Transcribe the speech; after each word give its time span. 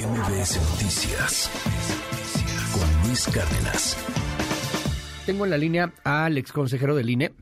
MBS 0.00 0.56
Noticias 0.70 1.50
con 2.72 3.06
Luis 3.06 3.26
Cárdenas. 3.26 3.98
Tengo 5.26 5.44
en 5.44 5.50
la 5.50 5.58
línea 5.58 5.92
al 6.04 6.38
ex 6.38 6.52
consejero 6.52 6.96
del 6.96 7.10
INE, 7.10 7.34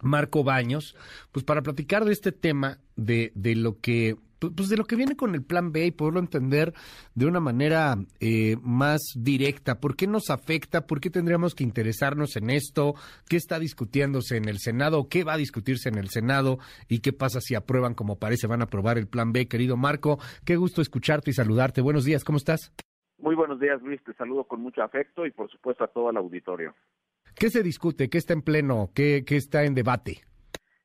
Marco 0.00 0.42
Baños, 0.42 0.96
pues 1.30 1.44
para 1.44 1.62
platicar 1.62 2.04
de 2.04 2.12
este 2.12 2.32
tema 2.32 2.80
de, 2.96 3.30
de 3.36 3.54
lo 3.54 3.78
que 3.78 4.16
pues 4.50 4.68
de 4.68 4.76
lo 4.76 4.84
que 4.84 4.96
viene 4.96 5.16
con 5.16 5.34
el 5.34 5.44
plan 5.44 5.72
B 5.72 5.86
y 5.86 5.90
poderlo 5.90 6.20
entender 6.20 6.74
de 7.14 7.26
una 7.26 7.40
manera 7.40 7.96
eh, 8.20 8.56
más 8.62 9.00
directa. 9.16 9.80
¿Por 9.80 9.96
qué 9.96 10.06
nos 10.06 10.30
afecta? 10.30 10.86
¿Por 10.86 11.00
qué 11.00 11.10
tendríamos 11.10 11.54
que 11.54 11.64
interesarnos 11.64 12.36
en 12.36 12.50
esto? 12.50 12.94
¿Qué 13.28 13.36
está 13.36 13.58
discutiéndose 13.58 14.36
en 14.36 14.48
el 14.48 14.58
Senado? 14.58 15.08
¿Qué 15.08 15.24
va 15.24 15.34
a 15.34 15.38
discutirse 15.38 15.88
en 15.88 15.98
el 15.98 16.08
Senado? 16.08 16.58
¿Y 16.88 17.00
qué 17.00 17.12
pasa 17.12 17.40
si 17.40 17.54
aprueban, 17.54 17.94
como 17.94 18.18
parece, 18.18 18.46
van 18.46 18.60
a 18.60 18.64
aprobar 18.64 18.98
el 18.98 19.06
plan 19.06 19.32
B? 19.32 19.46
Querido 19.48 19.76
Marco, 19.76 20.18
qué 20.44 20.56
gusto 20.56 20.82
escucharte 20.82 21.30
y 21.30 21.34
saludarte. 21.34 21.80
Buenos 21.80 22.04
días, 22.04 22.24
¿cómo 22.24 22.38
estás? 22.38 22.72
Muy 23.18 23.34
buenos 23.34 23.60
días, 23.60 23.80
Luis. 23.82 24.02
Te 24.04 24.12
saludo 24.14 24.44
con 24.44 24.60
mucho 24.60 24.82
afecto 24.82 25.24
y, 25.24 25.30
por 25.30 25.50
supuesto, 25.50 25.84
a 25.84 25.88
todo 25.88 26.10
el 26.10 26.16
auditorio. 26.16 26.74
¿Qué 27.34 27.50
se 27.50 27.62
discute? 27.62 28.08
¿Qué 28.08 28.18
está 28.18 28.32
en 28.32 28.42
pleno? 28.42 28.90
¿Qué, 28.94 29.24
qué 29.26 29.36
está 29.36 29.64
en 29.64 29.74
debate? 29.74 30.22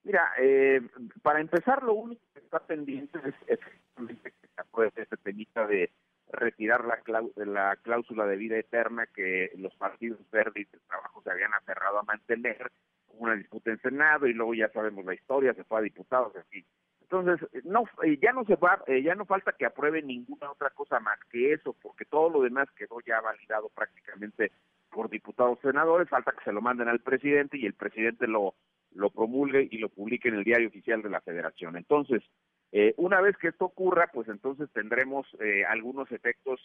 Mira, 0.09 0.31
eh, 0.39 0.81
para 1.21 1.39
empezar, 1.39 1.83
lo 1.83 1.93
único 1.93 2.23
que 2.33 2.39
está 2.39 2.57
pendiente 2.57 3.19
es 3.19 3.35
efectivamente 3.45 4.31
que 4.31 4.47
se 4.47 4.59
apruebe 4.59 4.91
este 4.95 5.17
temita 5.17 5.67
de 5.67 5.91
retirar 6.31 6.83
la, 6.83 7.23
la 7.45 7.75
cláusula 7.75 8.25
de 8.25 8.35
vida 8.35 8.57
eterna 8.57 9.05
que 9.05 9.51
los 9.59 9.75
partidos 9.75 10.17
verdes 10.31 10.67
y 10.67 10.71
de 10.71 10.79
trabajo 10.87 11.21
se 11.21 11.29
habían 11.29 11.53
aferrado 11.53 11.99
a 11.99 12.03
mantener, 12.03 12.71
una 13.19 13.35
disputa 13.35 13.69
en 13.69 13.79
Senado 13.81 14.25
y 14.25 14.33
luego 14.33 14.55
ya 14.55 14.69
sabemos 14.69 15.05
la 15.05 15.13
historia, 15.13 15.53
se 15.53 15.63
fue 15.63 15.77
a 15.77 15.83
diputados, 15.83 16.35
así. 16.37 16.65
Entonces, 17.03 17.47
no, 17.63 17.83
eh, 18.01 18.17
ya 18.19 18.31
no 18.31 18.45
se 18.45 18.55
va, 18.55 18.83
eh, 18.87 19.03
ya 19.03 19.13
no 19.13 19.25
falta 19.25 19.51
que 19.51 19.67
apruebe 19.67 20.01
ninguna 20.01 20.49
otra 20.49 20.71
cosa 20.71 20.99
más 20.99 21.19
que 21.29 21.53
eso, 21.53 21.75
porque 21.83 22.05
todo 22.05 22.31
lo 22.31 22.41
demás 22.41 22.67
quedó 22.71 22.99
ya 23.05 23.21
validado 23.21 23.69
prácticamente 23.69 24.51
por 24.89 25.07
diputados 25.11 25.59
senadores, 25.61 26.09
falta 26.09 26.31
que 26.31 26.45
se 26.45 26.51
lo 26.51 26.61
manden 26.61 26.87
al 26.87 26.99
presidente 26.99 27.59
y 27.59 27.67
el 27.67 27.75
presidente 27.75 28.25
lo 28.25 28.55
lo 28.93 29.09
promulgue 29.09 29.67
y 29.69 29.77
lo 29.77 29.89
publique 29.89 30.29
en 30.29 30.35
el 30.35 30.43
diario 30.43 30.67
oficial 30.67 31.01
de 31.01 31.09
la 31.09 31.21
federación. 31.21 31.77
Entonces, 31.77 32.23
eh, 32.71 32.93
una 32.97 33.21
vez 33.21 33.35
que 33.37 33.47
esto 33.47 33.65
ocurra, 33.65 34.09
pues 34.13 34.27
entonces 34.27 34.69
tendremos 34.73 35.27
eh, 35.39 35.65
algunos 35.65 36.11
efectos 36.11 36.59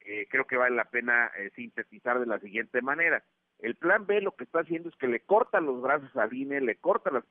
que 0.00 0.26
creo 0.30 0.46
que 0.46 0.56
vale 0.56 0.76
la 0.76 0.84
pena 0.84 1.30
eh, 1.36 1.50
sintetizar 1.54 2.20
de 2.20 2.26
la 2.26 2.38
siguiente 2.38 2.80
manera. 2.80 3.24
El 3.58 3.74
plan 3.74 4.06
B 4.06 4.20
lo 4.20 4.36
que 4.36 4.44
está 4.44 4.60
haciendo 4.60 4.88
es 4.88 4.94
que 4.96 5.08
le 5.08 5.20
corta 5.20 5.60
los 5.60 5.82
brazos 5.82 6.14
al 6.16 6.32
INE, 6.32 6.60
le 6.60 6.76
corta 6.76 7.10
las 7.10 7.24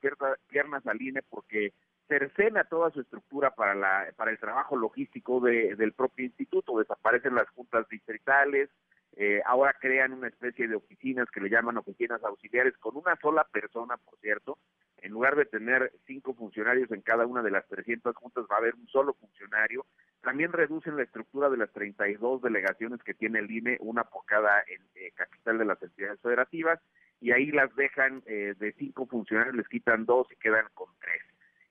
piernas 0.48 0.86
al 0.86 1.00
INE 1.00 1.22
porque 1.22 1.72
cercena 2.06 2.64
toda 2.64 2.90
su 2.90 3.00
estructura 3.00 3.54
para, 3.54 3.74
la, 3.74 4.12
para 4.14 4.30
el 4.30 4.38
trabajo 4.38 4.76
logístico 4.76 5.40
del 5.40 5.92
propio 5.94 6.26
instituto. 6.26 6.78
Desaparecen 6.78 7.34
las 7.34 7.48
juntas 7.50 7.88
distritales, 7.88 8.68
eh, 9.16 9.42
ahora 9.44 9.74
crean 9.80 10.12
una 10.12 10.28
especie 10.28 10.68
de 10.68 10.76
oficinas 10.76 11.28
que 11.30 11.40
le 11.40 11.50
llaman 11.50 11.76
oficinas 11.76 12.22
auxiliares 12.22 12.76
con 12.78 12.96
una 12.96 13.16
sola 13.16 13.44
persona, 13.44 13.96
por 13.96 14.18
cierto. 14.20 14.58
En 14.98 15.12
lugar 15.12 15.36
de 15.36 15.44
tener 15.44 15.92
cinco 16.06 16.34
funcionarios 16.34 16.90
en 16.90 17.02
cada 17.02 17.26
una 17.26 17.42
de 17.42 17.50
las 17.50 17.66
300 17.68 18.14
juntas, 18.16 18.44
va 18.50 18.56
a 18.56 18.58
haber 18.58 18.74
un 18.74 18.86
solo 18.88 19.14
funcionario. 19.14 19.86
También 20.20 20.52
reducen 20.52 20.96
la 20.96 21.04
estructura 21.04 21.48
de 21.48 21.56
las 21.56 21.72
32 21.72 22.42
delegaciones 22.42 23.02
que 23.02 23.14
tiene 23.14 23.38
el 23.38 23.50
INE, 23.50 23.78
una 23.80 24.04
por 24.04 24.24
cada 24.24 24.60
eh, 24.60 25.12
capital 25.14 25.58
de 25.58 25.64
las 25.64 25.82
entidades 25.82 26.20
federativas, 26.20 26.80
y 27.20 27.32
ahí 27.32 27.50
las 27.50 27.74
dejan 27.74 28.22
eh, 28.26 28.54
de 28.58 28.72
cinco 28.72 29.06
funcionarios, 29.06 29.56
les 29.56 29.68
quitan 29.68 30.04
dos 30.04 30.26
y 30.30 30.36
quedan 30.36 30.66
con 30.74 30.88
tres. 31.00 31.22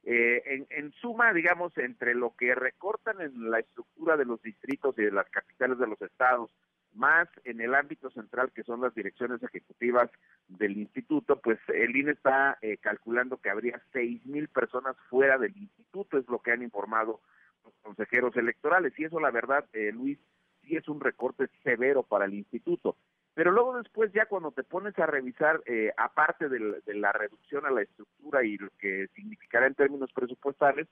en, 0.03 0.67
en, 0.69 0.91
suma, 0.93 1.33
digamos, 1.33 1.77
entre 1.77 2.15
lo 2.15 2.33
que 2.35 2.55
recortan 2.55 3.21
en 3.21 3.51
la 3.51 3.59
estructura 3.59 4.15
de 4.15 4.25
los 4.25 4.41
distritos 4.41 4.97
y 4.97 5.03
de 5.03 5.11
las 5.11 5.29
capitales 5.29 5.77
de 5.77 5.87
los 5.87 6.01
estados, 6.01 6.49
más 6.97 7.29
en 7.43 7.61
el 7.61 7.75
ámbito 7.75 8.09
central 8.09 8.51
que 8.53 8.63
son 8.63 8.81
las 8.81 8.93
direcciones 8.93 9.41
ejecutivas 9.41 10.09
del 10.47 10.77
instituto, 10.77 11.39
pues 11.39 11.59
el 11.69 11.95
INE 11.95 12.11
está 12.11 12.57
eh, 12.61 12.77
calculando 12.77 13.37
que 13.37 13.49
habría 13.49 13.81
seis 13.93 14.25
mil 14.25 14.47
personas 14.47 14.95
fuera 15.09 15.37
del 15.37 15.55
instituto, 15.55 16.17
es 16.17 16.27
lo 16.27 16.39
que 16.39 16.51
han 16.51 16.63
informado 16.63 17.21
los 17.63 17.73
consejeros 17.81 18.35
electorales, 18.35 18.93
y 18.97 19.05
eso 19.05 19.19
la 19.19 19.31
verdad, 19.31 19.65
eh, 19.73 19.91
Luis, 19.93 20.19
sí 20.63 20.75
es 20.75 20.87
un 20.87 20.99
recorte 20.99 21.47
severo 21.63 22.03
para 22.03 22.25
el 22.25 22.33
instituto. 22.33 22.97
Pero 23.33 23.51
luego 23.51 23.77
después 23.77 24.11
ya 24.13 24.25
cuando 24.25 24.51
te 24.51 24.63
pones 24.63 24.97
a 24.97 25.05
revisar, 25.05 25.61
eh, 25.67 25.93
aparte 25.95 26.49
de 26.49 26.81
la 26.95 27.11
reducción 27.11 27.67
a 27.67 27.71
la 27.71 27.83
estructura 27.83 28.43
y 28.43 28.57
lo 28.57 28.69
que 28.79 29.07
significará 29.13 29.67
en 29.67 29.75
términos 29.75 30.11
presupuestales, 30.11 30.87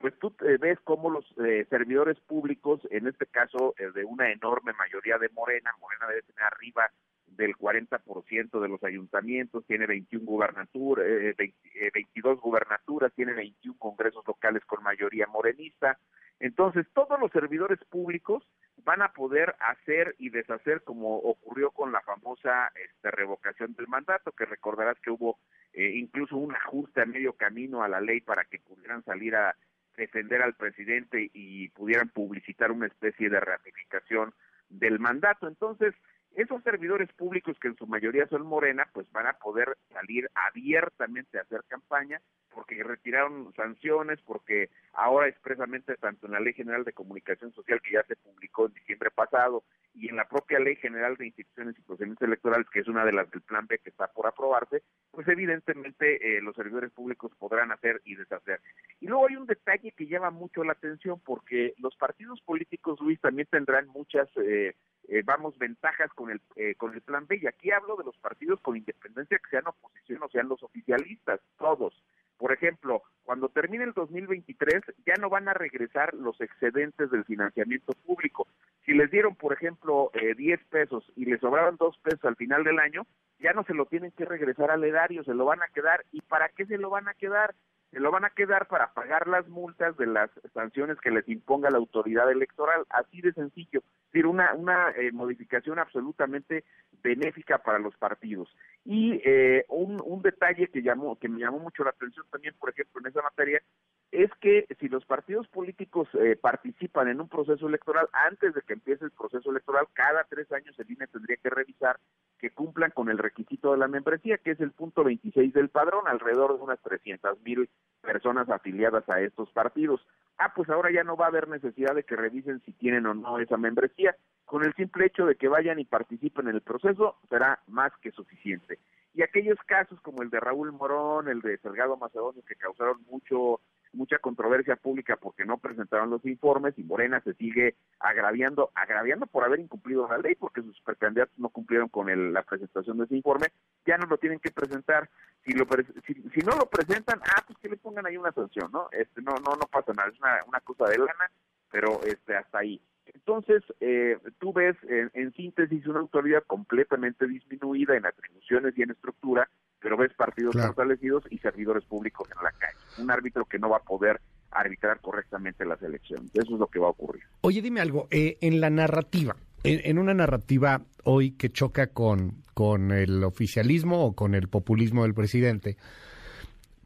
pues 0.00 0.18
tú 0.18 0.34
eh, 0.46 0.56
ves 0.58 0.78
cómo 0.82 1.10
los 1.10 1.26
eh, 1.44 1.66
servidores 1.68 2.18
públicos, 2.20 2.80
en 2.90 3.06
este 3.06 3.26
caso 3.26 3.74
eh, 3.78 3.90
de 3.94 4.06
una 4.06 4.32
enorme 4.32 4.72
mayoría 4.72 5.18
de 5.18 5.28
Morena, 5.28 5.74
Morena 5.78 6.06
debe 6.08 6.22
tener 6.22 6.42
arriba 6.42 6.90
del 7.26 7.54
40% 7.54 8.60
de 8.60 8.68
los 8.68 8.82
ayuntamientos, 8.82 9.66
tiene 9.66 9.86
21 9.86 10.24
gubernaturas, 10.24 11.06
22 11.36 12.40
gubernaturas, 12.40 13.12
tiene 13.12 13.34
21 13.34 13.78
congresos 13.78 14.26
locales 14.26 14.64
con 14.64 14.82
mayoría 14.82 15.26
morenista. 15.26 15.98
Entonces, 16.40 16.86
todos 16.92 17.20
los 17.20 17.30
servidores 17.30 17.78
públicos 17.90 18.42
van 18.84 19.02
a 19.02 19.12
poder 19.12 19.54
hacer 19.60 20.16
y 20.18 20.30
deshacer 20.30 20.82
como 20.82 21.18
ocurrió 21.18 21.70
con 21.70 21.92
la 21.92 22.00
famosa 22.00 22.72
este, 22.74 23.10
revocación 23.10 23.74
del 23.74 23.86
mandato, 23.86 24.32
que 24.32 24.46
recordarás 24.46 24.98
que 25.00 25.10
hubo 25.10 25.38
incluso 25.74 26.36
un 26.36 26.54
ajuste 26.54 27.02
a 27.02 27.06
medio 27.06 27.34
camino 27.34 27.82
a 27.84 27.88
la 27.88 28.00
ley 28.00 28.20
para 28.22 28.44
que 28.44 28.58
pudieran 28.58 29.04
salir 29.04 29.36
a 29.36 29.54
defender 30.00 30.40
al 30.40 30.54
presidente 30.54 31.30
y 31.34 31.68
pudieran 31.68 32.08
publicitar 32.08 32.72
una 32.72 32.86
especie 32.86 33.28
de 33.28 33.38
ratificación 33.38 34.32
del 34.70 34.98
mandato. 34.98 35.46
Entonces, 35.46 35.94
esos 36.36 36.62
servidores 36.62 37.12
públicos 37.12 37.58
que 37.60 37.68
en 37.68 37.76
su 37.76 37.86
mayoría 37.86 38.26
son 38.28 38.46
Morena, 38.46 38.88
pues 38.92 39.10
van 39.12 39.26
a 39.26 39.34
poder 39.34 39.76
salir 39.92 40.30
abiertamente 40.34 41.38
a 41.38 41.42
hacer 41.42 41.64
campaña 41.68 42.20
porque 42.50 42.82
retiraron 42.82 43.52
sanciones, 43.54 44.20
porque 44.22 44.70
ahora 44.92 45.28
expresamente 45.28 45.96
tanto 45.96 46.26
en 46.26 46.32
la 46.32 46.40
Ley 46.40 46.52
General 46.52 46.84
de 46.84 46.92
Comunicación 46.92 47.52
Social 47.52 47.80
que 47.80 47.92
ya 47.92 48.02
se 48.04 48.16
publicó 48.16 48.66
en 48.66 48.74
diciembre 48.74 49.10
pasado 49.10 49.64
y 49.94 50.08
en 50.08 50.16
la 50.16 50.28
propia 50.28 50.58
Ley 50.58 50.76
General 50.76 51.16
de 51.16 51.26
Instituciones 51.26 51.76
y 51.78 51.82
Procedimientos 51.82 52.26
Electorales, 52.26 52.66
que 52.70 52.80
es 52.80 52.88
una 52.88 53.04
de 53.04 53.12
las 53.12 53.30
del 53.30 53.42
Plan 53.42 53.66
B 53.66 53.78
que 53.78 53.90
está 53.90 54.08
por 54.08 54.26
aprobarse, 54.26 54.82
pues 55.10 55.26
evidentemente 55.28 56.36
eh, 56.36 56.42
los 56.42 56.54
servidores 56.54 56.90
públicos 56.92 57.32
podrán 57.38 57.72
hacer 57.72 58.00
y 58.04 58.14
deshacer. 58.14 58.60
Y 59.00 59.06
luego 59.06 59.28
hay 59.28 59.36
un 59.36 59.46
detalle 59.46 59.92
que 59.92 60.06
llama 60.06 60.30
mucho 60.30 60.64
la 60.64 60.72
atención 60.72 61.20
porque 61.24 61.74
los 61.78 61.96
partidos 61.96 62.40
políticos, 62.42 62.98
Luis, 63.00 63.20
también 63.20 63.48
tendrán 63.50 63.88
muchas, 63.88 64.28
eh, 64.36 64.74
eh, 65.08 65.22
vamos, 65.24 65.58
ventajas 65.58 66.12
con 66.20 66.30
el, 66.30 66.76
con 66.76 66.92
el 66.92 67.00
Plan 67.00 67.26
B. 67.26 67.40
Y 67.42 67.46
aquí 67.46 67.70
hablo 67.70 67.96
de 67.96 68.04
los 68.04 68.16
partidos 68.18 68.60
con 68.60 68.76
independencia 68.76 69.38
que 69.38 69.48
sean 69.48 69.66
oposición 69.66 70.22
o 70.22 70.28
sean 70.28 70.48
los 70.48 70.62
oficialistas, 70.62 71.40
todos. 71.56 71.94
Por 72.36 72.52
ejemplo, 72.52 73.02
cuando 73.22 73.48
termine 73.48 73.84
el 73.84 73.92
2023 73.92 74.82
ya 75.06 75.14
no 75.18 75.30
van 75.30 75.48
a 75.48 75.54
regresar 75.54 76.12
los 76.12 76.38
excedentes 76.42 77.10
del 77.10 77.24
financiamiento 77.24 77.92
público. 78.04 78.46
Si 78.84 78.92
les 78.92 79.10
dieron, 79.10 79.34
por 79.34 79.54
ejemplo, 79.54 80.10
eh, 80.12 80.34
10 80.34 80.62
pesos 80.64 81.10
y 81.16 81.24
les 81.24 81.40
sobraban 81.40 81.76
2 81.78 81.98
pesos 81.98 82.24
al 82.24 82.36
final 82.36 82.64
del 82.64 82.78
año, 82.78 83.06
ya 83.38 83.54
no 83.54 83.64
se 83.64 83.72
lo 83.72 83.86
tienen 83.86 84.12
que 84.12 84.26
regresar 84.26 84.70
al 84.70 84.84
erario, 84.84 85.24
se 85.24 85.32
lo 85.32 85.46
van 85.46 85.62
a 85.62 85.68
quedar. 85.68 86.04
¿Y 86.12 86.20
para 86.20 86.50
qué 86.50 86.66
se 86.66 86.76
lo 86.76 86.90
van 86.90 87.08
a 87.08 87.14
quedar? 87.14 87.54
Se 87.90 88.00
lo 88.00 88.10
van 88.10 88.24
a 88.24 88.30
quedar 88.30 88.68
para 88.68 88.92
pagar 88.92 89.26
las 89.26 89.48
multas 89.48 89.96
de 89.96 90.06
las 90.06 90.30
sanciones 90.54 90.98
que 91.00 91.10
les 91.10 91.28
imponga 91.28 91.70
la 91.70 91.78
autoridad 91.78 92.30
electoral, 92.30 92.84
así 92.90 93.20
de 93.20 93.32
sencillo 93.32 93.82
decir, 94.10 94.26
una, 94.26 94.54
una 94.54 94.90
eh, 94.90 95.12
modificación 95.12 95.78
absolutamente 95.78 96.64
benéfica 97.02 97.58
para 97.58 97.78
los 97.78 97.96
partidos. 97.96 98.48
Y 98.84 99.20
eh, 99.24 99.64
un, 99.68 100.00
un 100.04 100.22
detalle 100.22 100.68
que, 100.68 100.82
llamó, 100.82 101.18
que 101.18 101.28
me 101.28 101.40
llamó 101.40 101.58
mucho 101.58 101.84
la 101.84 101.90
atención 101.90 102.26
también, 102.30 102.54
por 102.58 102.70
ejemplo, 102.70 103.00
en 103.00 103.08
esa 103.08 103.22
materia, 103.22 103.62
es 104.10 104.30
que 104.40 104.66
si 104.80 104.88
los 104.88 105.04
partidos 105.04 105.46
políticos 105.48 106.08
eh, 106.14 106.36
participan 106.36 107.08
en 107.08 107.20
un 107.20 107.28
proceso 107.28 107.68
electoral, 107.68 108.08
antes 108.12 108.54
de 108.54 108.62
que 108.62 108.72
empiece 108.72 109.04
el 109.04 109.12
proceso 109.12 109.50
electoral, 109.50 109.86
cada 109.92 110.24
tres 110.24 110.50
años 110.52 110.76
el 110.78 110.90
INE 110.90 111.06
tendría 111.06 111.36
que 111.36 111.50
revisar 111.50 111.98
que 112.40 112.50
cumplan 112.50 112.90
con 112.90 113.10
el 113.10 113.18
requisito 113.18 113.72
de 113.72 113.78
la 113.78 113.86
membresía, 113.86 114.38
que 114.38 114.52
es 114.52 114.60
el 114.60 114.72
punto 114.72 115.04
26 115.04 115.52
del 115.52 115.68
padrón, 115.68 116.08
alrededor 116.08 116.56
de 116.56 116.64
unas 116.64 116.80
300 116.80 117.40
mil 117.42 117.68
personas 118.00 118.48
afiliadas 118.48 119.08
a 119.08 119.20
estos 119.20 119.50
partidos. 119.50 120.04
Ah, 120.38 120.52
pues 120.54 120.70
ahora 120.70 120.90
ya 120.90 121.04
no 121.04 121.16
va 121.16 121.26
a 121.26 121.28
haber 121.28 121.48
necesidad 121.48 121.94
de 121.94 122.04
que 122.04 122.16
revisen 122.16 122.62
si 122.64 122.72
tienen 122.72 123.06
o 123.06 123.14
no 123.14 123.38
esa 123.38 123.58
membresía. 123.58 124.16
Con 124.46 124.64
el 124.64 124.74
simple 124.74 125.06
hecho 125.06 125.26
de 125.26 125.36
que 125.36 125.48
vayan 125.48 125.78
y 125.78 125.84
participen 125.84 126.48
en 126.48 126.54
el 126.54 126.62
proceso, 126.62 127.18
será 127.28 127.60
más 127.68 127.92
que 128.00 128.10
suficiente. 128.10 128.78
Y 129.12 129.22
aquellos 129.22 129.58
casos 129.66 130.00
como 130.00 130.22
el 130.22 130.30
de 130.30 130.40
Raúl 130.40 130.72
Morón, 130.72 131.28
el 131.28 131.42
de 131.42 131.58
Salgado 131.58 131.96
Macedonio, 131.96 132.42
que 132.46 132.54
causaron 132.54 133.02
mucho 133.10 133.60
mucha 133.92 134.18
controversia 134.18 134.76
pública 134.76 135.16
porque 135.16 135.44
no 135.44 135.58
presentaron 135.58 136.10
los 136.10 136.24
informes 136.24 136.74
y 136.78 136.84
Morena 136.84 137.20
se 137.22 137.34
sigue 137.34 137.76
agraviando, 137.98 138.70
agraviando 138.74 139.26
por 139.26 139.44
haber 139.44 139.60
incumplido 139.60 140.08
la 140.08 140.18
ley 140.18 140.34
porque 140.34 140.62
sus 140.62 140.80
precandidatos 140.80 141.38
no 141.38 141.48
cumplieron 141.48 141.88
con 141.88 142.32
la 142.32 142.42
presentación 142.42 142.98
de 142.98 143.04
ese 143.04 143.16
informe, 143.16 143.48
ya 143.86 143.98
no 143.98 144.06
lo 144.06 144.18
tienen 144.18 144.38
que 144.38 144.50
presentar. 144.50 145.08
Si, 145.44 145.52
lo, 145.52 145.66
si, 146.06 146.14
si, 146.14 146.40
no 146.40 146.56
lo 146.56 146.66
presentan, 146.66 147.20
ah, 147.22 147.42
pues 147.46 147.58
que 147.58 147.68
le 147.68 147.76
pongan 147.76 148.06
ahí 148.06 148.16
una 148.16 148.32
sanción, 148.32 148.70
¿no? 148.72 148.88
Este, 148.92 149.22
no, 149.22 149.32
no, 149.32 149.56
no 149.56 149.66
pasa 149.70 149.92
nada, 149.94 150.10
es 150.10 150.18
una, 150.20 150.38
una 150.46 150.60
cosa 150.60 150.84
de 150.86 150.98
lana, 150.98 151.30
pero 151.70 152.02
este, 152.04 152.36
hasta 152.36 152.58
ahí. 152.58 152.80
entonces 153.06 153.62
eh, 153.80 154.18
tú 154.38 154.52
ves 154.52 154.76
en, 154.82 155.32
síntesis 155.32 155.86
una 155.86 156.00
autoridad 156.00 156.42
completamente 156.46 157.26
disminuida 157.26 157.96
en 157.96 158.06
atribuciones 158.06 158.76
y 158.76 158.82
en 158.82 158.90
estructura, 158.90 159.48
pero 159.80 159.96
ves 159.96 160.12
partidos 160.14 160.54
fortalecidos 160.54 161.24
y 161.30 161.38
servidores 161.38 161.84
públicos 161.84 162.28
en 162.36 162.44
la 162.44 162.52
calle. 162.52 162.78
Un 162.98 163.10
árbitro 163.10 163.44
que 163.44 163.58
no 163.58 163.70
va 163.70 163.78
a 163.78 163.82
poder 163.82 164.20
arbitrar 164.50 165.00
correctamente 165.00 165.64
las 165.64 165.80
elecciones. 165.82 166.30
Eso 166.34 166.54
es 166.54 166.60
lo 166.60 166.66
que 166.66 166.78
va 166.78 166.88
a 166.88 166.90
ocurrir. 166.90 167.22
Oye, 167.42 167.62
dime 167.62 167.80
algo, 167.80 168.08
eh, 168.10 168.36
en 168.40 168.60
la 168.60 168.70
narrativa, 168.70 169.36
en, 169.62 169.98
una 169.98 170.14
narrativa 170.14 170.82
hoy 171.04 171.32
que 171.32 171.50
choca 171.50 171.88
con, 171.88 172.42
con 172.54 172.92
el 172.92 173.22
oficialismo 173.24 174.04
o 174.04 174.14
con 174.14 174.34
el 174.34 174.48
populismo 174.48 175.04
del 175.04 175.14
presidente, 175.14 175.76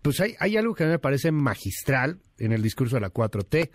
pues 0.02 0.20
hay, 0.20 0.35
hay 0.38 0.56
algo 0.56 0.75
que 0.75 0.85
a 0.85 0.87
mí 0.87 0.93
me 0.93 0.99
parece 0.99 1.32
magistral 1.32 2.20
en 2.38 2.52
el 2.52 2.62
discurso 2.62 2.97
de 2.97 3.00
la 3.00 3.11
4T. 3.11 3.70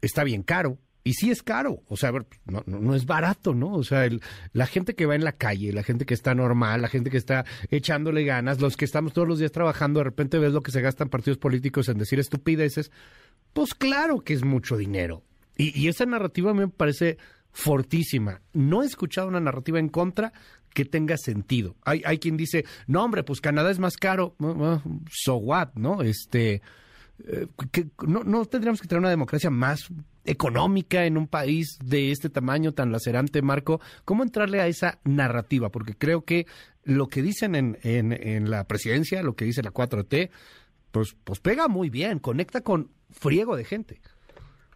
Está 0.00 0.24
bien 0.24 0.42
caro, 0.42 0.78
y 1.04 1.14
sí 1.14 1.30
es 1.30 1.42
caro, 1.42 1.82
o 1.88 1.96
sea, 1.96 2.12
no, 2.44 2.62
no, 2.66 2.94
es 2.94 3.06
barato, 3.06 3.54
¿no? 3.54 3.72
O 3.74 3.82
sea, 3.82 4.08
la 4.52 4.66
gente 4.66 4.94
que 4.94 5.06
va 5.06 5.16
en 5.16 5.24
la 5.24 5.32
calle, 5.32 5.72
la 5.72 5.82
gente 5.82 6.06
que 6.06 6.14
está 6.14 6.34
normal, 6.34 6.80
la 6.80 6.88
gente 6.88 7.10
que 7.10 7.16
está 7.16 7.44
echándole 7.70 8.24
ganas, 8.24 8.60
los 8.60 8.76
que 8.76 8.84
estamos 8.84 9.12
todos 9.12 9.26
los 9.26 9.40
días 9.40 9.50
trabajando, 9.50 9.98
de 9.98 10.04
repente 10.04 10.38
ves 10.38 10.52
lo 10.52 10.62
que 10.62 10.70
se 10.70 10.80
gastan 10.80 11.08
partidos 11.08 11.38
políticos 11.38 11.88
en 11.88 11.98
decir 11.98 12.20
estupideces, 12.20 12.92
pues 13.52 13.74
claro 13.74 14.20
que 14.20 14.32
es 14.34 14.44
mucho 14.44 14.76
dinero. 14.76 15.24
Y, 15.56 15.88
esa 15.88 16.06
narrativa 16.06 16.52
a 16.52 16.54
me 16.54 16.68
parece 16.68 17.18
fortísima. 17.50 18.40
No 18.52 18.82
he 18.82 18.86
escuchado 18.86 19.28
una 19.28 19.40
narrativa 19.40 19.78
en 19.78 19.88
contra 19.88 20.32
que 20.72 20.84
tenga 20.84 21.16
sentido. 21.18 21.76
Hay, 21.84 22.02
hay 22.06 22.18
quien 22.18 22.36
dice, 22.36 22.64
no 22.86 23.04
hombre, 23.04 23.22
pues 23.24 23.40
Canadá 23.40 23.70
es 23.70 23.78
más 23.78 23.96
caro, 23.96 24.34
so 25.10 25.36
what, 25.36 25.74
¿no? 25.74 26.00
Este, 26.00 26.62
eh, 27.26 27.46
no, 28.06 28.24
no 28.24 28.44
tendríamos 28.46 28.80
que 28.80 28.88
tener 28.88 29.00
una 29.00 29.10
democracia 29.10 29.50
más 29.50 29.90
económica 30.24 31.04
en 31.04 31.16
un 31.16 31.28
país 31.28 31.78
de 31.84 32.10
este 32.10 32.30
tamaño 32.30 32.72
tan 32.72 32.92
lacerante, 32.92 33.42
Marco. 33.42 33.80
¿Cómo 34.04 34.22
entrarle 34.22 34.60
a 34.60 34.66
esa 34.66 34.98
narrativa? 35.04 35.70
Porque 35.70 35.94
creo 35.94 36.24
que 36.24 36.46
lo 36.84 37.08
que 37.08 37.22
dicen 37.22 37.54
en, 37.54 37.76
en, 37.82 38.50
la 38.50 38.64
presidencia, 38.64 39.22
lo 39.22 39.34
que 39.34 39.44
dice 39.44 39.62
la 39.62 39.72
4T, 39.72 40.30
pues, 40.90 41.16
pues 41.24 41.40
pega 41.40 41.68
muy 41.68 41.90
bien, 41.90 42.18
conecta 42.18 42.62
con 42.62 42.90
friego 43.10 43.56
de 43.56 43.64
gente. 43.64 44.00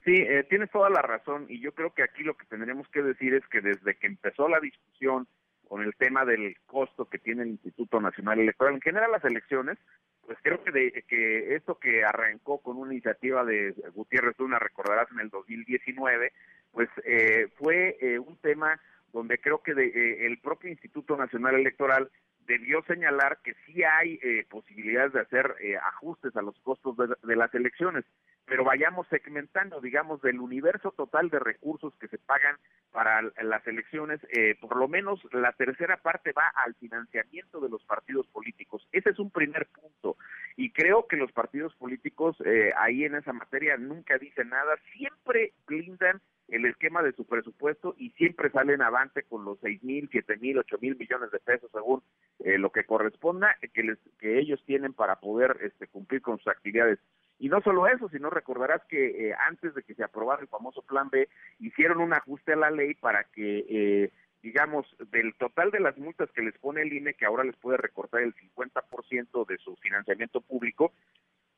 Sí, 0.05 0.15
eh, 0.15 0.45
tienes 0.49 0.71
toda 0.71 0.89
la 0.89 1.03
razón 1.03 1.47
y 1.49 1.61
yo 1.61 1.73
creo 1.73 1.93
que 1.93 2.05
aquí 2.05 2.23
lo 2.23 2.37
que 2.37 2.47
tendríamos 2.47 2.89
que 2.89 3.03
decir 3.03 3.35
es 3.35 3.43
que 3.51 3.61
desde 3.61 3.97
que 3.97 4.07
empezó 4.07 4.49
la 4.49 4.61
discusión 4.61 5.27
con 5.69 5.83
el 5.83 5.95
tema 5.97 6.25
del 6.25 6.57
costo 6.67 7.07
que 7.07 7.19
tiene 7.19 7.43
el 7.43 7.51
Instituto 7.51 8.01
Nacional 8.01 8.41
Electoral, 8.41 8.75
en 8.75 8.81
general 8.81 9.13
las 9.13 9.25
elecciones, 9.25 9.79
pues 10.25 10.39
creo 10.43 10.63
que, 10.63 10.73
de, 10.73 11.05
que 11.09 11.55
esto 11.55 11.79
que 11.79 12.05
arrancó 12.05 12.59
con 12.59 12.77
una 12.77 12.93
iniciativa 12.93 13.45
de 13.45 13.75
Gutiérrez 13.95 14.39
Luna, 14.39 14.59
recordarás 14.59 15.11
en 15.13 15.21
el 15.21 15.31
2019, 15.31 16.33
pues 16.73 16.89
eh, 17.05 17.49
fue 17.57 17.97
eh, 18.01 18.19
un 18.19 18.37
tema 18.39 18.81
donde 19.13 19.39
creo 19.39 19.63
que 19.63 19.75
de, 19.75 19.87
eh, 19.87 20.27
el 20.27 20.39
propio 20.39 20.71
Instituto 20.71 21.17
Nacional 21.17 21.55
Electoral 21.55 22.11
debió 22.47 22.83
señalar 22.85 23.39
que 23.43 23.55
sí 23.65 23.83
hay 23.83 24.19
posibilidades 24.49 25.13
de 25.13 25.21
hacer 25.21 25.55
ajustes 25.83 26.35
a 26.37 26.43
los 26.43 26.59
costos 26.61 26.97
de, 26.97 27.37
las 27.37 27.55
elecciones 27.55 28.05
pero 28.47 28.65
vayamos 28.65 29.07
segmentando, 29.09 29.81
digamos, 29.81 30.23
del 30.23 30.39
universo 30.39 30.93
total 30.93 31.29
de 31.31 31.41
recursos 31.41 31.93
que 31.99 32.07
se 32.07 32.19
pagan 32.19 32.57
para 32.93 33.21
las 33.21 33.67
elecciones, 33.67 34.21
eh, 34.31 34.57
por 34.61 34.77
lo 34.77 34.89
menos 34.89 35.21
la 35.33 35.53
tercera 35.53 35.97
parte 35.99 36.33
va 36.33 36.51
al 36.65 36.75
financiamiento 36.77 37.61
de 37.61 37.69
los 37.69 37.85
partidos 37.85 38.27
políticos. 38.29 38.89
Ese 38.93 39.11
es 39.11 39.19
un 39.19 39.31
primer 39.31 39.67
punto. 39.67 40.17
Y 40.57 40.71
creo 40.71 41.07
que 41.09 41.17
los 41.17 41.33
partidos 41.33 41.75
políticos 41.75 42.37
eh, 42.45 42.73
ahí 42.79 43.05
en 43.05 43.17
esa 43.17 43.33
materia 43.33 43.77
nunca 43.77 44.17
dicen 44.17 44.49
nada, 44.49 44.77
siempre 44.93 45.53
blindan 45.67 46.23
el 46.49 46.65
esquema 46.65 47.03
de 47.03 47.13
su 47.13 47.27
presupuesto 47.27 47.97
y 47.99 48.11
siempre 48.11 48.51
salen 48.51 48.81
avante 48.81 49.25
con 49.25 49.45
los 49.45 49.59
seis 49.61 49.83
mil, 49.83 50.09
siete 50.13 50.37
mil, 50.37 50.59
ocho 50.59 50.79
mil 50.81 50.97
millones 50.97 51.33
de 51.33 51.41
pesos 51.41 51.71
según 51.73 52.03
eh, 52.47 52.59
lo 52.59 52.71
que 52.71 52.85
corresponda 52.85 53.57
que, 53.75 53.83
les, 53.83 53.99
que 54.21 54.39
ellos 54.39 54.63
tienen 54.65 54.93
para 54.93 55.17
poder 55.17 55.59
este, 55.63 55.89
cumplir 55.89 56.23
con 56.23 56.39
sus 56.39 56.47
actividades. 56.47 57.01
Y 57.41 57.49
no 57.49 57.61
solo 57.61 57.89
eso, 57.89 58.09
sino 58.09 58.31
recordarás 58.31 58.85
que 58.85 59.31
eh, 59.31 59.35
antes 59.49 59.75
de 59.75 59.83
que 59.83 59.97
se 59.97 60.05
aprobara 60.05 60.43
el 60.43 60.47
famoso 60.47 60.83
Plan 60.83 61.11
B, 61.11 61.29
hicieron 61.59 62.01
un 62.01 62.15
ajuste 62.15 62.53
a 62.53 62.57
la 62.57 62.71
ley 62.71 62.95
para 62.95 63.25
que, 63.25 63.67
eh, 63.69 64.13
digamos, 64.45 64.87
del 65.11 65.35
total 65.35 65.73
de 65.73 65.81
las 65.81 65.99
multas 65.99 66.31
que 66.31 66.43
les 66.43 66.57
pone 66.59 66.83
el 66.83 66.93
INE, 66.93 67.15
que 67.15 67.27
ahora 67.27 67.43
les 67.43 67.57
puede 67.57 67.79
recortar 67.79 68.23
el 68.23 68.33
50% 68.37 69.45
de 69.45 69.59
su 69.59 69.75
financiamiento 69.79 70.41
público, 70.41 70.93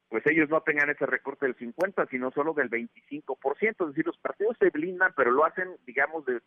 pues 0.09 0.27
ellos 0.27 0.49
no 0.49 0.63
tengan 0.63 0.89
ese 0.89 1.05
recorte 1.05 1.45
del 1.45 1.55
50, 1.57 2.07
sino 2.07 2.31
solo 2.31 2.55
del 2.55 2.71
25%. 2.71 3.69
Es 3.69 3.89
decir, 3.89 4.07
los 4.07 4.17
partidos 4.17 4.57
se 4.59 4.71
blindan, 4.71 5.13
pero 5.15 5.31
lo 5.31 5.45
hacen, 5.45 5.69
digamos, 5.87 6.25
de, 6.25 6.41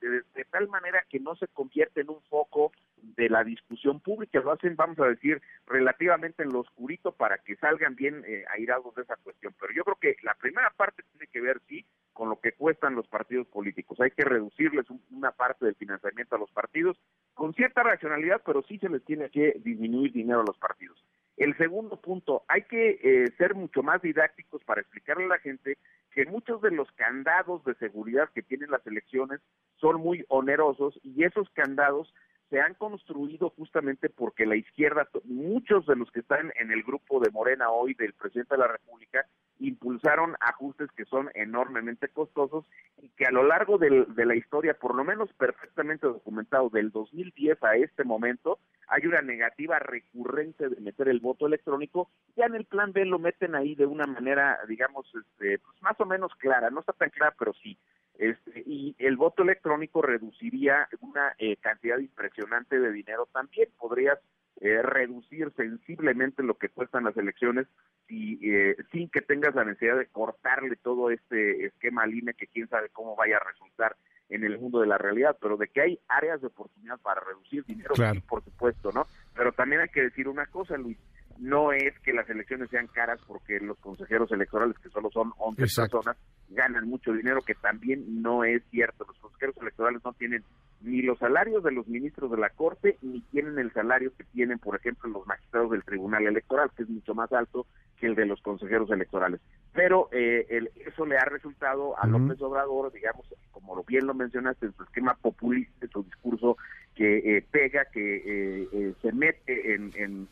tal 0.50 0.68
manera 0.68 1.06
que 1.10 1.20
no 1.20 1.36
se 1.36 1.48
convierte 1.48 2.02
en 2.02 2.10
un 2.10 2.22
foco 2.24 2.72
de 2.98 3.30
la 3.30 3.44
discusión 3.44 4.00
pública. 4.00 4.40
Lo 4.40 4.52
hacen, 4.52 4.76
vamos 4.76 5.00
a 5.00 5.08
decir, 5.08 5.42
relativamente 5.68 6.42
en 6.42 6.50
lo 6.50 6.62
oscurito 6.62 7.12
para 7.12 7.38
que 7.38 7.56
salgan 7.58 7.96
bien 7.96 8.24
eh, 8.26 8.46
airados 8.50 8.96
de 8.96 9.04
esa 9.04 9.16
cuestión. 9.18 9.54
Pero 9.60 9.74
yo 9.74 9.84
creo 9.84 9.98
que 9.98 10.16
la 10.24 10.34
primera 10.34 10.72
parte 10.72 11.04
tiene 11.12 11.28
que 11.28 11.42
ver, 11.42 11.62
sí, 11.68 11.86
con 12.14 12.30
lo 12.30 12.40
que 12.40 12.54
cuestan 12.54 12.96
los 12.96 13.08
partidos 13.08 13.48
políticos. 13.48 14.00
Hay 14.02 14.12
que 14.12 14.26
reducirles 14.26 14.88
una 15.12 15.32
parte 15.32 15.66
del 15.66 15.76
financiamiento 15.76 16.36
a 16.36 16.40
los 16.40 16.52
partidos 16.52 16.98
con 17.36 17.54
cierta 17.54 17.84
racionalidad, 17.84 18.42
pero 18.44 18.64
sí 18.64 18.80
se 18.80 18.90
les 18.90 19.04
tiene 19.06 19.30
que 19.30 19.56
disminuir 19.64 20.12
dinero 20.12 20.42
a 20.42 20.46
los 20.46 20.58
partidos. 20.58 20.98
El 21.42 21.58
segundo 21.58 22.00
punto, 22.00 22.44
hay 22.48 22.62
que 22.66 23.00
eh, 23.02 23.26
ser 23.40 23.56
mucho 23.56 23.82
más 23.82 24.00
didácticos 24.04 24.64
para 24.64 24.82
explicarle 24.82 25.24
a 25.24 25.30
la 25.30 25.40
gente 25.40 25.80
que 26.12 26.28
muchos 26.28 26.62
de 26.62 26.70
los 26.70 26.92
candados 26.92 27.64
de 27.64 27.74
seguridad 27.74 28.30
que 28.36 28.44
tienen 28.44 28.70
las 28.70 28.86
elecciones 28.86 29.42
son 29.78 30.02
muy 30.02 30.24
onerosos 30.28 31.00
y 31.02 31.24
esos 31.24 31.50
candados 31.50 32.14
se 32.52 32.60
han 32.60 32.74
construido 32.74 33.50
justamente 33.52 34.10
porque 34.10 34.46
la 34.46 34.58
izquierda, 34.58 35.08
muchos 35.24 35.86
de 35.86 35.96
los 35.96 36.12
que 36.12 36.20
están 36.20 36.52
en 36.60 36.70
el 36.70 36.84
grupo 36.84 37.22
de 37.22 37.32
Morena 37.32 37.72
hoy 37.72 37.94
del 37.94 38.12
presidente 38.12 38.56
de 38.56 38.60
la 38.60 38.68
República, 38.68 39.26
impulsaron 39.60 40.36
ajustes 40.42 40.92
que 40.92 41.06
son 41.06 41.30
enormemente 41.34 42.10
costosos 42.10 42.66
y 43.02 43.08
que 43.12 43.26
a 43.26 43.32
lo 43.32 43.44
largo 43.44 43.78
de 43.78 44.26
la 44.26 44.36
historia, 44.36 44.74
por 44.74 44.96
lo 44.96 45.06
menos 45.06 45.32
perfectamente 45.34 46.08
documentado, 46.08 46.70
del 46.70 46.92
2010 46.92 47.64
a 47.64 47.78
este 47.78 48.04
momento, 48.04 48.60
hay 48.88 49.06
una 49.08 49.22
negativa 49.22 49.80
recurrente 49.80 50.68
de 50.68 50.82
meter 50.82 51.08
el 51.08 51.22
voto 51.22 51.48
electrónico. 51.48 52.10
Ya 52.36 52.48
en 52.48 52.56
el 52.56 52.66
plan 52.66 52.92
B 52.92 53.06
lo 53.06 53.18
meten 53.18 53.56
ahí 53.56 53.76
de 53.76 53.86
una 53.86 54.06
manera, 54.08 54.60
digamos, 54.68 55.06
este, 55.16 55.60
pues 55.60 55.82
más 55.82 55.98
o 56.02 56.06
menos 56.06 56.36
clara, 56.36 56.70
no 56.70 56.82
está 56.82 56.92
tan 56.92 57.12
clara, 57.12 57.34
pero 57.40 57.54
sí. 57.54 57.78
Este, 58.18 58.64
y 58.66 58.96
el 59.00 59.18
voto 59.18 59.44
electrónico 59.44 60.02
reduciría 60.02 60.88
una 61.00 61.34
eh, 61.38 61.58
cantidad 61.58 61.98
impresionante 61.98 62.80
de 62.80 62.92
dinero 62.92 63.28
también. 63.34 63.70
Podrías 63.80 64.20
eh, 64.60 64.82
reducir 64.82 65.52
sensiblemente 65.56 66.44
lo 66.44 66.56
que 66.56 66.70
cuestan 66.70 67.06
las 67.06 67.18
elecciones 67.18 67.68
y, 68.08 68.38
eh, 68.52 68.78
sin 68.92 69.10
que 69.10 69.22
tengas 69.22 69.56
la 69.56 69.66
necesidad 69.66 69.98
de 69.98 70.08
cortarle 70.08 70.76
todo 70.76 71.10
este 71.10 71.66
esquema 71.66 72.04
al 72.04 72.14
INE 72.14 72.34
que 72.34 72.48
quién 72.48 72.68
sabe 72.70 72.90
cómo 72.90 73.16
vaya 73.16 73.38
a 73.38 73.44
resultar 73.44 73.96
en 74.30 74.44
el 74.44 74.60
mundo 74.60 74.80
de 74.80 74.88
la 74.88 74.98
realidad, 74.98 75.36
pero 75.42 75.58
de 75.58 75.68
que 75.68 75.82
hay 75.82 76.00
áreas 76.08 76.42
de 76.42 76.48
oportunidad 76.48 77.00
para 77.00 77.22
reducir 77.22 77.66
dinero, 77.66 77.96
sí, 77.96 78.20
por 78.22 78.44
supuesto, 78.44 78.92
¿no? 78.94 79.08
Pero 79.36 79.52
también 79.52 79.82
hay 79.82 79.90
que 79.90 80.04
decir 80.04 80.28
una 80.28 80.46
cosa, 80.46 80.78
Luis, 80.78 80.98
no 81.42 81.72
es 81.72 81.98
que 82.02 82.14
las 82.14 82.30
elecciones 82.30 82.70
sean 82.70 82.86
caras 82.86 83.20
porque 83.28 83.60
los 83.60 83.78
consejeros 83.80 84.32
electorales, 84.32 84.78
que 84.78 84.90
solo 84.90 85.10
son 85.10 85.34
11 85.40 85.62
personas, 85.76 86.16
ganan 86.50 86.88
mucho 86.88 87.12
dinero, 87.14 87.42
que 87.42 87.56
también 87.56 88.22
no 88.22 88.44
es 88.44 88.62
cierto. 88.70 89.06
Los 89.08 89.18
consejeros 89.18 89.58
electorales 89.60 90.02
no 90.06 90.14
tienen 90.14 90.44
ni 90.82 91.02
los 91.02 91.18
salarios 91.18 91.64
de 91.64 91.72
los 91.72 91.88
ministros 91.88 92.30
de 92.30 92.38
la 92.38 92.52
Corte, 92.52 92.98
ni 93.02 93.22
tienen 93.32 93.58
el 93.58 93.74
salario 93.74 94.14
que 94.16 94.24
tienen, 94.26 94.60
por 94.60 94.76
ejemplo, 94.76 95.10
los 95.10 95.26
magistrados 95.26 95.72
del 95.72 95.84
Tribunal 95.84 96.28
Electoral, 96.28 96.70
que 96.78 96.84
es 96.84 96.90
mucho 96.90 97.16
más 97.16 97.32
alto 97.34 97.66
que 98.00 98.06
el 98.06 98.14
de 98.14 98.28
los 98.28 98.40
consejeros 98.42 98.92
electorales. 98.92 99.42
Pero 99.74 100.10
eh, 100.12 100.46
el, 100.48 100.70
eso 100.86 101.08
le 101.08 101.18
ha 101.18 101.26
resultado 101.26 101.98
a 101.98 102.06
López 102.06 102.40
Obrador, 102.42 102.92
digamos, 102.92 103.26
como 103.50 103.76
lo 103.76 103.84
bien 103.84 104.06
lo 104.06 104.14
mencionaste, 104.14 104.68
en 104.68 104.74
su 104.74 104.84
esquema 104.84 105.16
populista, 105.16 105.88
su 105.88 106.04
discurso 106.04 106.58
que 106.94 107.38
eh, 107.38 107.46
pega, 107.50 107.86
que 107.86 108.68
eh, 108.72 108.94
se 109.02 109.12
mete 109.12 109.74
en 109.74 109.92
en 109.96 110.28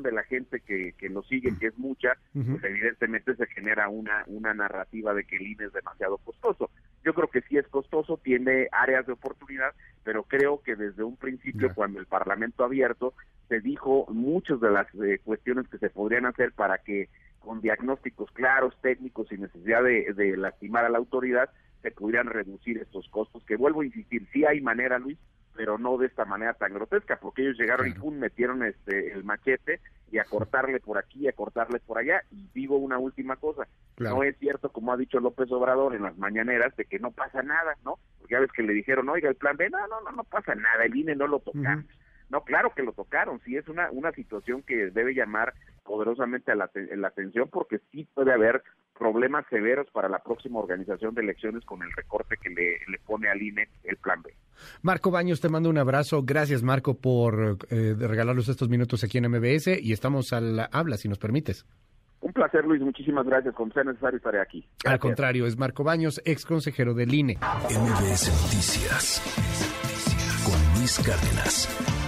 de 0.00 0.12
la 0.12 0.22
gente 0.22 0.60
que, 0.60 0.94
que 0.96 1.08
lo 1.08 1.22
sigue, 1.24 1.58
que 1.58 1.66
es 1.66 1.78
mucha, 1.78 2.16
pues 2.32 2.64
evidentemente 2.64 3.34
se 3.34 3.46
genera 3.46 3.88
una, 3.88 4.24
una 4.28 4.54
narrativa 4.54 5.12
de 5.12 5.24
que 5.24 5.36
el 5.36 5.48
INE 5.48 5.66
es 5.66 5.72
demasiado 5.72 6.18
costoso. 6.18 6.70
Yo 7.04 7.12
creo 7.14 7.28
que 7.28 7.42
sí 7.42 7.58
es 7.58 7.66
costoso, 7.68 8.18
tiene 8.22 8.68
áreas 8.70 9.06
de 9.06 9.12
oportunidad, 9.12 9.74
pero 10.04 10.22
creo 10.22 10.62
que 10.62 10.76
desde 10.76 11.02
un 11.02 11.16
principio, 11.16 11.74
cuando 11.74 11.98
el 11.98 12.06
Parlamento 12.06 12.64
abierto, 12.64 13.14
se 13.48 13.60
dijo 13.60 14.06
muchas 14.08 14.60
de 14.60 14.70
las 14.70 14.86
eh, 14.94 15.20
cuestiones 15.22 15.68
que 15.68 15.78
se 15.78 15.90
podrían 15.90 16.26
hacer 16.26 16.52
para 16.52 16.78
que 16.78 17.08
con 17.40 17.60
diagnósticos 17.60 18.30
claros, 18.30 18.74
técnicos, 18.80 19.28
sin 19.28 19.40
necesidad 19.40 19.82
de, 19.82 20.14
de 20.14 20.36
lastimar 20.36 20.84
a 20.84 20.88
la 20.88 20.98
autoridad, 20.98 21.50
se 21.82 21.90
pudieran 21.90 22.28
reducir 22.28 22.78
estos 22.78 23.08
costos, 23.08 23.44
que 23.44 23.56
vuelvo 23.56 23.80
a 23.80 23.86
insistir, 23.86 24.26
sí 24.32 24.44
hay 24.44 24.60
manera, 24.60 24.98
Luis, 24.98 25.18
pero 25.62 25.78
no 25.78 25.96
de 25.96 26.08
esta 26.08 26.24
manera 26.24 26.54
tan 26.54 26.74
grotesca, 26.74 27.20
porque 27.20 27.42
ellos 27.42 27.56
llegaron 27.56 27.86
y 27.86 27.92
pum, 27.92 28.16
metieron 28.16 28.64
este 28.64 29.12
el 29.12 29.22
machete 29.22 29.78
y 30.10 30.18
a 30.18 30.24
cortarle 30.24 30.80
por 30.80 30.98
aquí, 30.98 31.20
y 31.20 31.28
a 31.28 31.32
cortarle 31.34 31.78
por 31.78 31.98
allá. 31.98 32.20
Y 32.32 32.48
digo 32.52 32.78
una 32.78 32.98
última 32.98 33.36
cosa, 33.36 33.68
no 33.96 34.24
es 34.24 34.36
cierto, 34.40 34.70
como 34.70 34.92
ha 34.92 34.96
dicho 34.96 35.20
López 35.20 35.52
Obrador 35.52 35.94
en 35.94 36.02
las 36.02 36.18
mañaneras, 36.18 36.74
de 36.74 36.84
que 36.84 36.98
no 36.98 37.12
pasa 37.12 37.44
nada, 37.44 37.76
¿no? 37.84 38.00
Porque 38.18 38.34
ya 38.34 38.40
ves 38.40 38.50
que 38.50 38.64
le 38.64 38.72
dijeron, 38.72 39.08
oiga, 39.08 39.28
el 39.28 39.36
plan 39.36 39.56
B, 39.56 39.70
no, 39.70 39.78
no, 39.86 40.00
no, 40.00 40.10
no 40.10 40.24
pasa 40.24 40.52
nada, 40.56 40.84
el 40.84 40.96
INE 40.96 41.14
no 41.14 41.28
lo 41.28 41.38
toca. 41.38 41.84
No, 42.32 42.44
claro 42.44 42.72
que 42.74 42.82
lo 42.82 42.92
tocaron, 42.92 43.40
sí 43.44 43.58
es 43.58 43.68
una, 43.68 43.90
una 43.90 44.10
situación 44.12 44.62
que 44.62 44.90
debe 44.90 45.14
llamar 45.14 45.52
poderosamente 45.84 46.50
a 46.50 46.54
la, 46.54 46.70
la 46.96 47.08
atención 47.08 47.50
porque 47.52 47.78
sí 47.90 48.08
puede 48.14 48.32
haber 48.32 48.62
problemas 48.98 49.44
severos 49.50 49.86
para 49.90 50.08
la 50.08 50.18
próxima 50.20 50.58
organización 50.58 51.14
de 51.14 51.20
elecciones 51.20 51.62
con 51.66 51.82
el 51.82 51.92
recorte 51.92 52.36
que 52.42 52.48
le, 52.48 52.78
le 52.90 52.98
pone 53.04 53.28
al 53.28 53.42
INE 53.42 53.68
el 53.84 53.98
plan 53.98 54.22
B. 54.22 54.34
Marco 54.80 55.10
Baños, 55.10 55.42
te 55.42 55.50
mando 55.50 55.68
un 55.68 55.76
abrazo. 55.76 56.22
Gracias, 56.24 56.62
Marco, 56.62 56.94
por 56.94 57.58
eh, 57.68 57.94
regalarnos 57.98 58.48
estos 58.48 58.70
minutos 58.70 59.04
aquí 59.04 59.18
en 59.18 59.28
MBS 59.28 59.78
y 59.82 59.92
estamos 59.92 60.32
al 60.32 60.68
habla, 60.72 60.96
si 60.96 61.10
nos 61.10 61.18
permites. 61.18 61.66
Un 62.22 62.32
placer, 62.32 62.64
Luis. 62.64 62.80
Muchísimas 62.80 63.26
gracias. 63.26 63.54
Cuando 63.54 63.74
sea 63.74 63.84
necesario, 63.84 64.16
estaré 64.16 64.40
aquí. 64.40 64.66
Al 64.86 64.98
contrario, 64.98 65.44
es 65.44 65.58
Marco 65.58 65.84
Baños, 65.84 66.22
ex 66.24 66.46
consejero 66.46 66.94
del 66.94 67.12
INE. 67.12 67.36
MBS 67.68 68.30
Noticias 68.42 69.20
con 70.44 70.78
Luis 70.78 70.98
Cárdenas. 71.04 72.01